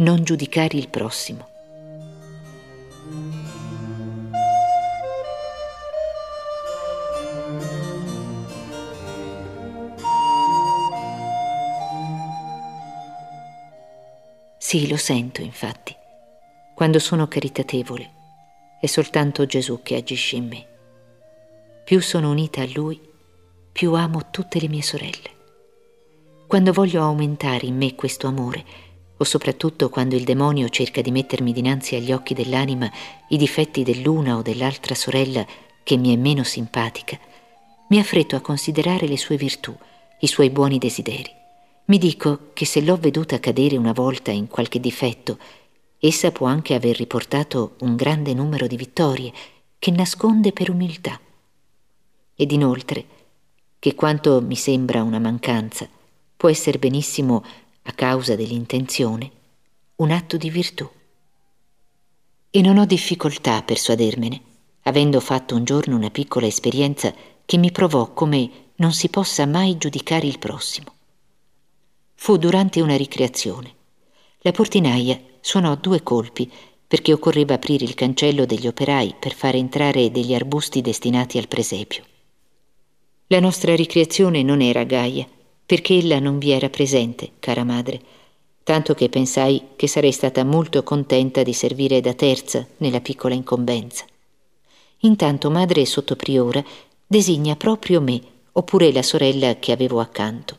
[0.00, 1.46] Non giudicare il prossimo.
[14.56, 15.94] Sì, lo sento, infatti.
[16.74, 18.10] Quando sono caritatevole,
[18.80, 20.66] è soltanto Gesù che agisce in me.
[21.84, 22.98] Più sono unita a Lui,
[23.70, 25.30] più amo tutte le mie sorelle.
[26.46, 28.88] Quando voglio aumentare in me questo amore,
[29.20, 32.90] o soprattutto quando il demonio cerca di mettermi dinanzi agli occhi dell'anima
[33.28, 35.46] i difetti dell'una o dell'altra sorella
[35.82, 37.18] che mi è meno simpatica,
[37.88, 39.76] mi affretto a considerare le sue virtù,
[40.20, 41.30] i suoi buoni desideri.
[41.86, 45.38] Mi dico che se l'ho veduta cadere una volta in qualche difetto,
[45.98, 49.32] essa può anche aver riportato un grande numero di vittorie
[49.78, 51.20] che nasconde per umiltà.
[52.34, 53.04] Ed inoltre,
[53.78, 55.86] che quanto mi sembra una mancanza
[56.40, 57.44] può essere benissimo,
[57.82, 59.30] a causa dell'intenzione,
[59.96, 60.88] un atto di virtù.
[62.50, 64.40] E non ho difficoltà a persuadermene,
[64.82, 67.12] avendo fatto un giorno una piccola esperienza
[67.44, 70.94] che mi provò come non si possa mai giudicare il prossimo.
[72.14, 73.74] Fu durante una ricreazione.
[74.40, 76.50] La portinaia suonò due colpi
[76.86, 82.04] perché occorreva aprire il cancello degli operai per fare entrare degli arbusti destinati al presepio.
[83.28, 85.24] La nostra ricreazione non era gaia,
[85.70, 88.00] perché ella non vi era presente, cara madre,
[88.64, 94.04] tanto che pensai che sarei stata molto contenta di servire da terza nella piccola incombenza.
[95.02, 96.60] Intanto madre sottopriora
[97.06, 100.58] designa proprio me, oppure la sorella che avevo accanto.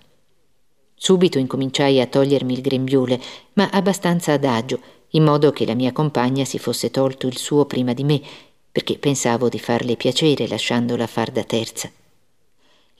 [0.95, 3.19] Subito incominciai a togliermi il grembiule,
[3.55, 7.91] ma abbastanza adagio, in modo che la mia compagna si fosse tolto il suo prima
[7.91, 8.21] di me,
[8.71, 11.91] perché pensavo di farle piacere lasciandola far da terza.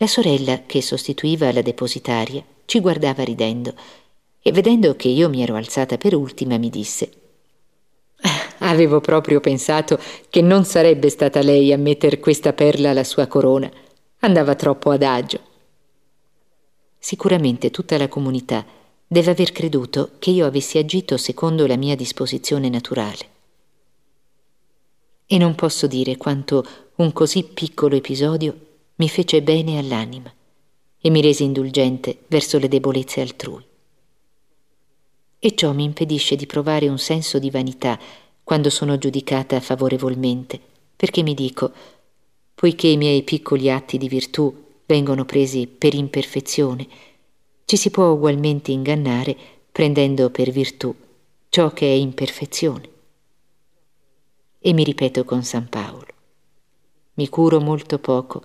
[0.02, 3.76] La sorella, che sostituiva la depositaria, ci guardava ridendo
[4.42, 7.12] e vedendo che io mi ero alzata per ultima mi disse
[8.22, 13.28] ah, Avevo proprio pensato che non sarebbe stata lei a metter questa perla alla sua
[13.28, 13.72] corona.
[14.22, 15.40] Andava troppo adagio.
[16.98, 18.66] Sicuramente tutta la comunità
[19.06, 23.30] deve aver creduto che io avessi agito secondo la mia disposizione naturale.
[25.28, 30.32] E non posso dire quanto un così piccolo episodio mi fece bene all'anima
[31.00, 33.66] e mi rese indulgente verso le debolezze altrui.
[35.40, 38.00] E ciò mi impedisce di provare un senso di vanità
[38.44, 40.60] quando sono giudicata favorevolmente,
[40.96, 41.72] perché mi dico,
[42.54, 46.88] poiché i miei piccoli atti di virtù vengono presi per imperfezione,
[47.66, 49.36] ci si può ugualmente ingannare
[49.72, 50.94] prendendo per virtù
[51.50, 52.90] ciò che è imperfezione.
[54.60, 56.08] E mi ripeto con San Paolo,
[57.16, 58.44] mi curo molto poco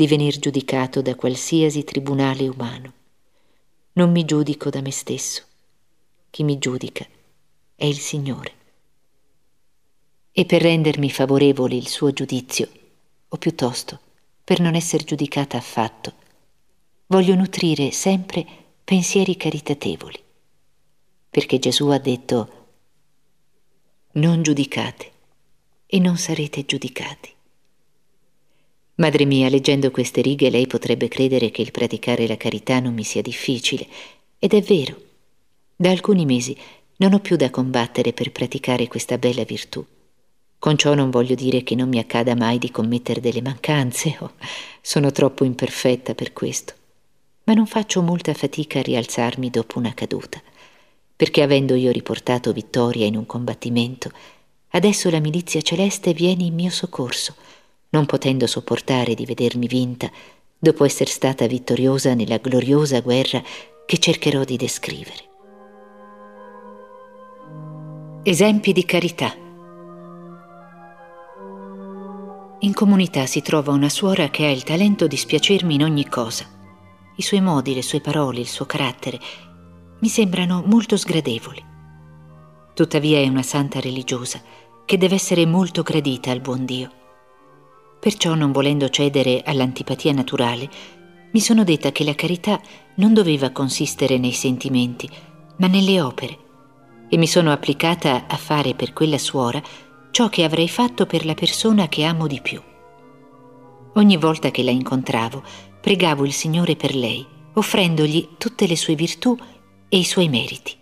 [0.00, 2.92] di venir giudicato da qualsiasi tribunale umano.
[3.92, 5.42] Non mi giudico da me stesso.
[6.30, 7.06] Chi mi giudica
[7.74, 8.52] è il Signore.
[10.32, 12.66] E per rendermi favorevole il suo giudizio,
[13.28, 14.00] o piuttosto
[14.42, 16.14] per non essere giudicata affatto.
[17.08, 18.46] Voglio nutrire sempre
[18.82, 20.18] pensieri caritatevoli,
[21.28, 22.68] perché Gesù ha detto
[24.12, 25.12] non giudicate
[25.84, 27.34] e non sarete giudicati.
[29.00, 33.02] Madre mia, leggendo queste righe lei potrebbe credere che il praticare la carità non mi
[33.02, 33.86] sia difficile,
[34.38, 34.94] ed è vero.
[35.74, 36.54] Da alcuni mesi
[36.96, 39.82] non ho più da combattere per praticare questa bella virtù.
[40.58, 44.32] Con ciò non voglio dire che non mi accada mai di commettere delle mancanze, o
[44.82, 46.74] sono troppo imperfetta per questo.
[47.44, 50.40] ma non faccio molta fatica a rialzarmi dopo una caduta,
[51.16, 54.10] perché avendo io riportato vittoria in un combattimento,
[54.68, 57.34] adesso la milizia celeste viene in mio soccorso,
[57.90, 60.10] non potendo sopportare di vedermi vinta
[60.58, 63.42] dopo essere stata vittoriosa nella gloriosa guerra
[63.86, 65.28] che cercherò di descrivere.
[68.22, 69.34] Esempi di carità.
[72.62, 76.44] In comunità si trova una suora che ha il talento di spiacermi in ogni cosa.
[77.16, 79.18] I suoi modi, le sue parole, il suo carattere
[80.00, 81.64] mi sembrano molto sgradevoli.
[82.74, 84.40] Tuttavia è una santa religiosa
[84.84, 86.99] che deve essere molto gradita al buon Dio.
[88.00, 90.68] Perciò, non volendo cedere all'antipatia naturale,
[91.32, 92.60] mi sono detta che la carità
[92.96, 95.08] non doveva consistere nei sentimenti,
[95.58, 96.38] ma nelle opere,
[97.08, 99.62] e mi sono applicata a fare per quella suora
[100.10, 102.60] ciò che avrei fatto per la persona che amo di più.
[103.94, 105.42] Ogni volta che la incontravo,
[105.80, 107.24] pregavo il Signore per lei,
[107.54, 109.36] offrendogli tutte le sue virtù
[109.88, 110.74] e i suoi meriti.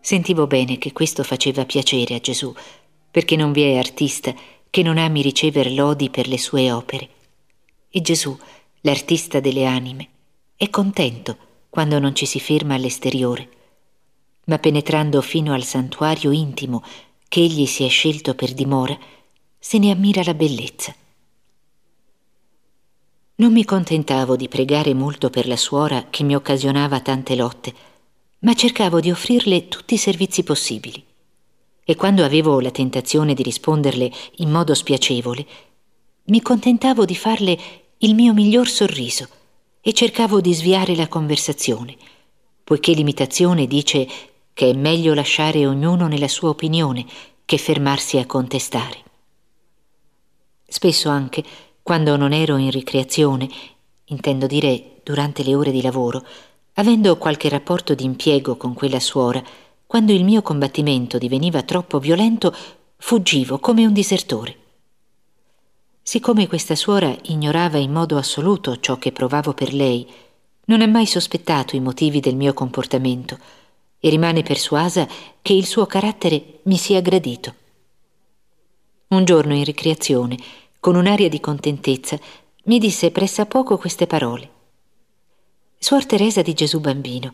[0.00, 2.52] Sentivo bene che questo faceva piacere a Gesù,
[3.10, 4.34] perché non vi è artista
[4.74, 7.08] che non ami ricevere lodi per le sue opere.
[7.90, 8.36] E Gesù,
[8.80, 10.08] l'artista delle anime,
[10.56, 11.36] è contento
[11.70, 13.48] quando non ci si ferma all'esteriore,
[14.46, 16.82] ma penetrando fino al santuario intimo
[17.28, 18.98] che egli si è scelto per dimora,
[19.60, 20.92] se ne ammira la bellezza.
[23.36, 27.72] Non mi contentavo di pregare molto per la suora che mi occasionava tante lotte,
[28.40, 31.00] ma cercavo di offrirle tutti i servizi possibili.
[31.84, 35.46] E quando avevo la tentazione di risponderle in modo spiacevole,
[36.24, 37.58] mi contentavo di farle
[37.98, 39.28] il mio miglior sorriso
[39.80, 41.94] e cercavo di sviare la conversazione,
[42.64, 44.08] poiché l'imitazione dice
[44.54, 47.04] che è meglio lasciare ognuno nella sua opinione
[47.44, 49.02] che fermarsi a contestare.
[50.66, 51.44] Spesso anche,
[51.82, 53.46] quando non ero in ricreazione,
[54.06, 56.24] intendo dire durante le ore di lavoro,
[56.74, 59.42] avendo qualche rapporto di impiego con quella suora,
[59.94, 62.52] quando il mio combattimento diveniva troppo violento,
[62.96, 64.56] fuggivo come un disertore.
[66.02, 70.04] Siccome questa suora ignorava in modo assoluto ciò che provavo per lei,
[70.64, 73.38] non ha mai sospettato i motivi del mio comportamento,
[74.00, 75.06] e rimane persuasa
[75.40, 77.54] che il suo carattere mi sia gradito.
[79.10, 80.36] Un giorno in ricreazione,
[80.80, 82.18] con un'aria di contentezza,
[82.64, 84.50] mi disse pressappoco queste parole.
[85.78, 87.32] Suor Teresa di Gesù Bambino,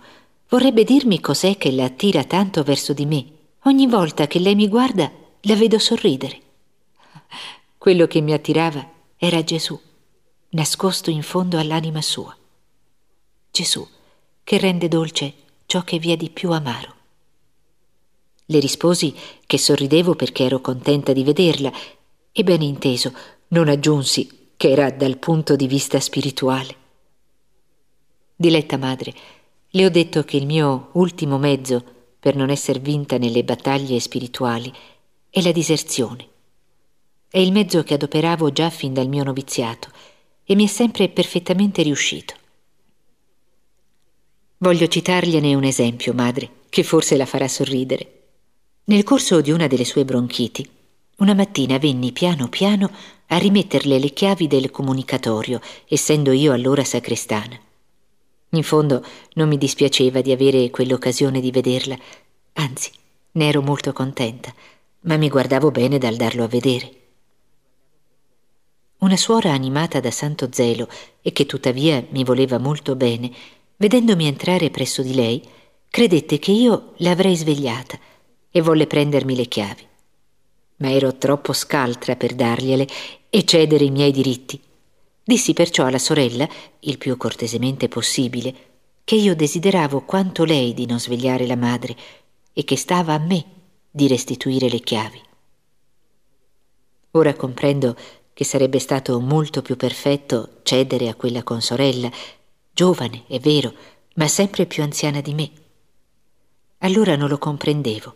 [0.51, 3.26] vorrebbe dirmi cos'è che la attira tanto verso di me.
[3.64, 5.11] Ogni volta che lei mi guarda,
[5.42, 6.40] la vedo sorridere.
[7.78, 8.86] Quello che mi attirava
[9.16, 9.78] era Gesù,
[10.51, 12.36] nascosto in fondo all'anima sua.
[13.51, 13.86] Gesù,
[14.42, 15.34] che rende dolce
[15.66, 16.94] ciò che vi è di più amaro.
[18.46, 19.14] Le risposi
[19.46, 21.72] che sorridevo perché ero contenta di vederla
[22.32, 23.12] e ben inteso
[23.48, 26.76] non aggiunsi che era dal punto di vista spirituale.
[28.34, 29.14] Diletta madre,
[29.73, 31.83] le ho detto che il mio ultimo mezzo
[32.18, 34.73] per non essere vinta nelle battaglie spirituali
[35.31, 36.29] è la diserzione.
[37.31, 39.89] È il mezzo che adoperavo già fin dal mio noviziato
[40.45, 42.35] e mi è sempre perfettamente riuscito.
[44.59, 48.23] Voglio citargliene un esempio, madre, che forse la farà sorridere.
[48.85, 50.68] Nel corso di una delle sue bronchiti,
[51.18, 52.91] una mattina venni piano piano
[53.29, 57.59] a rimetterle le chiavi del comunicatorio, essendo io allora sacrestana.
[58.51, 61.96] In fondo non mi dispiaceva di avere quell'occasione di vederla,
[62.55, 62.90] anzi,
[63.32, 64.53] ne ero molto contenta,
[65.03, 66.92] ma mi guardavo bene dal darlo a vedere.
[68.98, 70.88] Una suora animata da santo zelo
[71.22, 73.30] e che tuttavia mi voleva molto bene,
[73.76, 75.42] vedendomi entrare presso di lei,
[75.88, 77.98] credette che io l'avrei svegliata
[78.51, 79.86] e volle prendermi le chiavi.
[80.76, 82.86] Ma ero troppo scaltra per dargliele
[83.30, 84.61] e cedere i miei diritti.
[85.23, 86.49] Dissi perciò alla sorella,
[86.81, 88.55] il più cortesemente possibile,
[89.05, 91.97] che io desideravo quanto lei di non svegliare la madre
[92.53, 93.45] e che stava a me
[93.91, 95.21] di restituire le chiavi.
[97.12, 97.97] Ora comprendo
[98.33, 102.11] che sarebbe stato molto più perfetto cedere a quella consorella
[102.73, 103.75] giovane, è vero,
[104.14, 105.51] ma sempre più anziana di me.
[106.79, 108.14] Allora non lo comprendevo.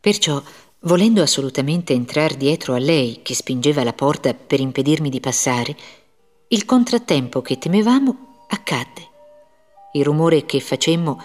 [0.00, 0.42] Perciò,
[0.82, 5.76] volendo assolutamente entrar dietro a lei, che spingeva la porta per impedirmi di passare,
[6.48, 9.08] il contrattempo che temevamo accadde.
[9.92, 11.22] Il rumore che facemmo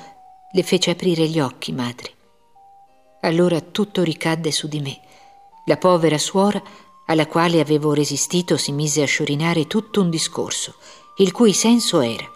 [0.52, 2.12] le fece aprire gli occhi, madre.
[3.22, 5.00] Allora tutto ricadde su di me.
[5.66, 6.62] La povera suora,
[7.06, 10.76] alla quale avevo resistito, si mise a sciorinare tutto un discorso
[11.20, 12.30] il cui senso era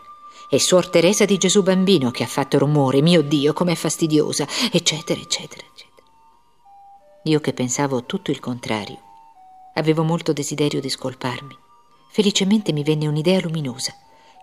[0.49, 5.17] è Suor Teresa di Gesù Bambino che ha fatto rumore, mio Dio, com'è fastidiosa, eccetera,
[5.17, 5.90] eccetera, eccetera.
[7.23, 8.97] Io che pensavo tutto il contrario.
[9.75, 11.55] Avevo molto desiderio di scolparmi.
[12.09, 13.93] Felicemente mi venne un'idea luminosa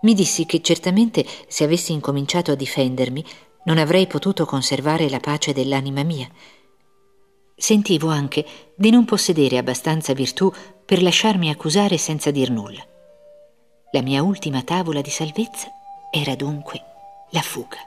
[0.01, 3.23] Mi dissi che certamente se avessi incominciato a difendermi
[3.65, 6.27] non avrei potuto conservare la pace dell'anima mia.
[7.55, 10.51] Sentivo anche di non possedere abbastanza virtù
[10.85, 12.83] per lasciarmi accusare senza dir nulla.
[13.91, 15.67] La mia ultima tavola di salvezza
[16.11, 16.81] era dunque
[17.31, 17.77] la fuga.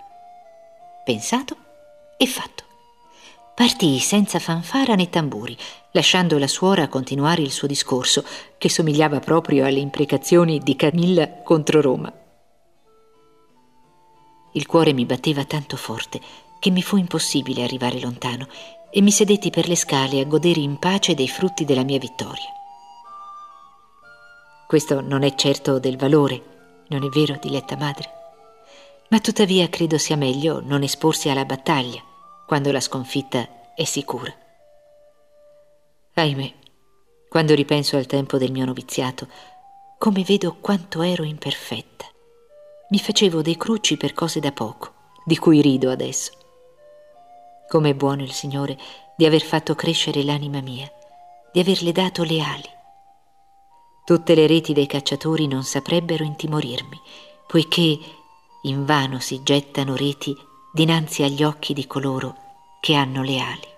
[1.05, 1.57] Pensato
[2.19, 2.62] e fatto.
[3.55, 5.55] Partii senza fanfara né tamburi,
[5.93, 8.25] lasciando la suora continuare il suo discorso,
[8.57, 12.11] che somigliava proprio alle imprecazioni di Camilla contro Roma.
[14.55, 16.19] Il cuore mi batteva tanto forte
[16.61, 18.49] che mi fu impossibile arrivare lontano
[18.91, 22.49] e mi sedetti per le scale a godere in pace dei frutti della mia vittoria.
[24.67, 28.11] Questo non è certo del valore, non è vero, diletta madre?
[29.09, 32.03] Ma tuttavia credo sia meglio non esporsi alla battaglia
[32.47, 34.35] quando la sconfitta è sicura.
[36.15, 36.53] Ahimè,
[37.29, 39.27] quando ripenso al tempo del mio noviziato,
[39.99, 42.05] come vedo quanto ero imperfetta.
[42.91, 44.93] Mi facevo dei cruci per cose da poco,
[45.25, 46.33] di cui rido adesso.
[47.69, 48.77] Com'è buono il Signore
[49.17, 50.93] di aver fatto crescere l'anima mia,
[51.53, 52.69] di averle dato le ali.
[54.05, 57.01] Tutte le reti dei cacciatori non saprebbero intimorirmi,
[57.47, 57.99] poiché
[58.63, 60.37] invano si gettano reti
[60.75, 62.35] dinanzi agli occhi di coloro
[62.81, 63.69] che hanno le ali.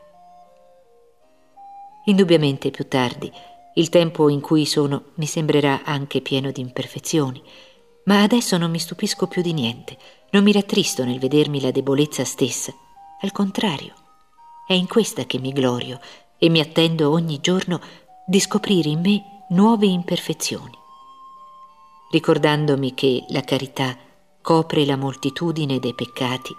[2.05, 3.33] Indubbiamente più tardi,
[3.75, 7.43] il tempo in cui sono mi sembrerà anche pieno di imperfezioni,
[8.05, 9.99] ma adesso non mi stupisco più di niente,
[10.31, 12.73] non mi rattristo nel vedermi la debolezza stessa,
[13.23, 13.95] al contrario,
[14.65, 15.99] è in questa che mi glorio
[16.39, 17.81] e mi attendo ogni giorno
[18.25, 20.79] di scoprire in me nuove imperfezioni,
[22.13, 23.97] ricordandomi che la carità
[24.41, 26.55] copre la moltitudine dei peccati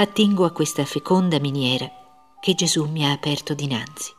[0.00, 1.90] attingo a questa feconda miniera
[2.38, 4.17] che Gesù mi ha aperto dinanzi.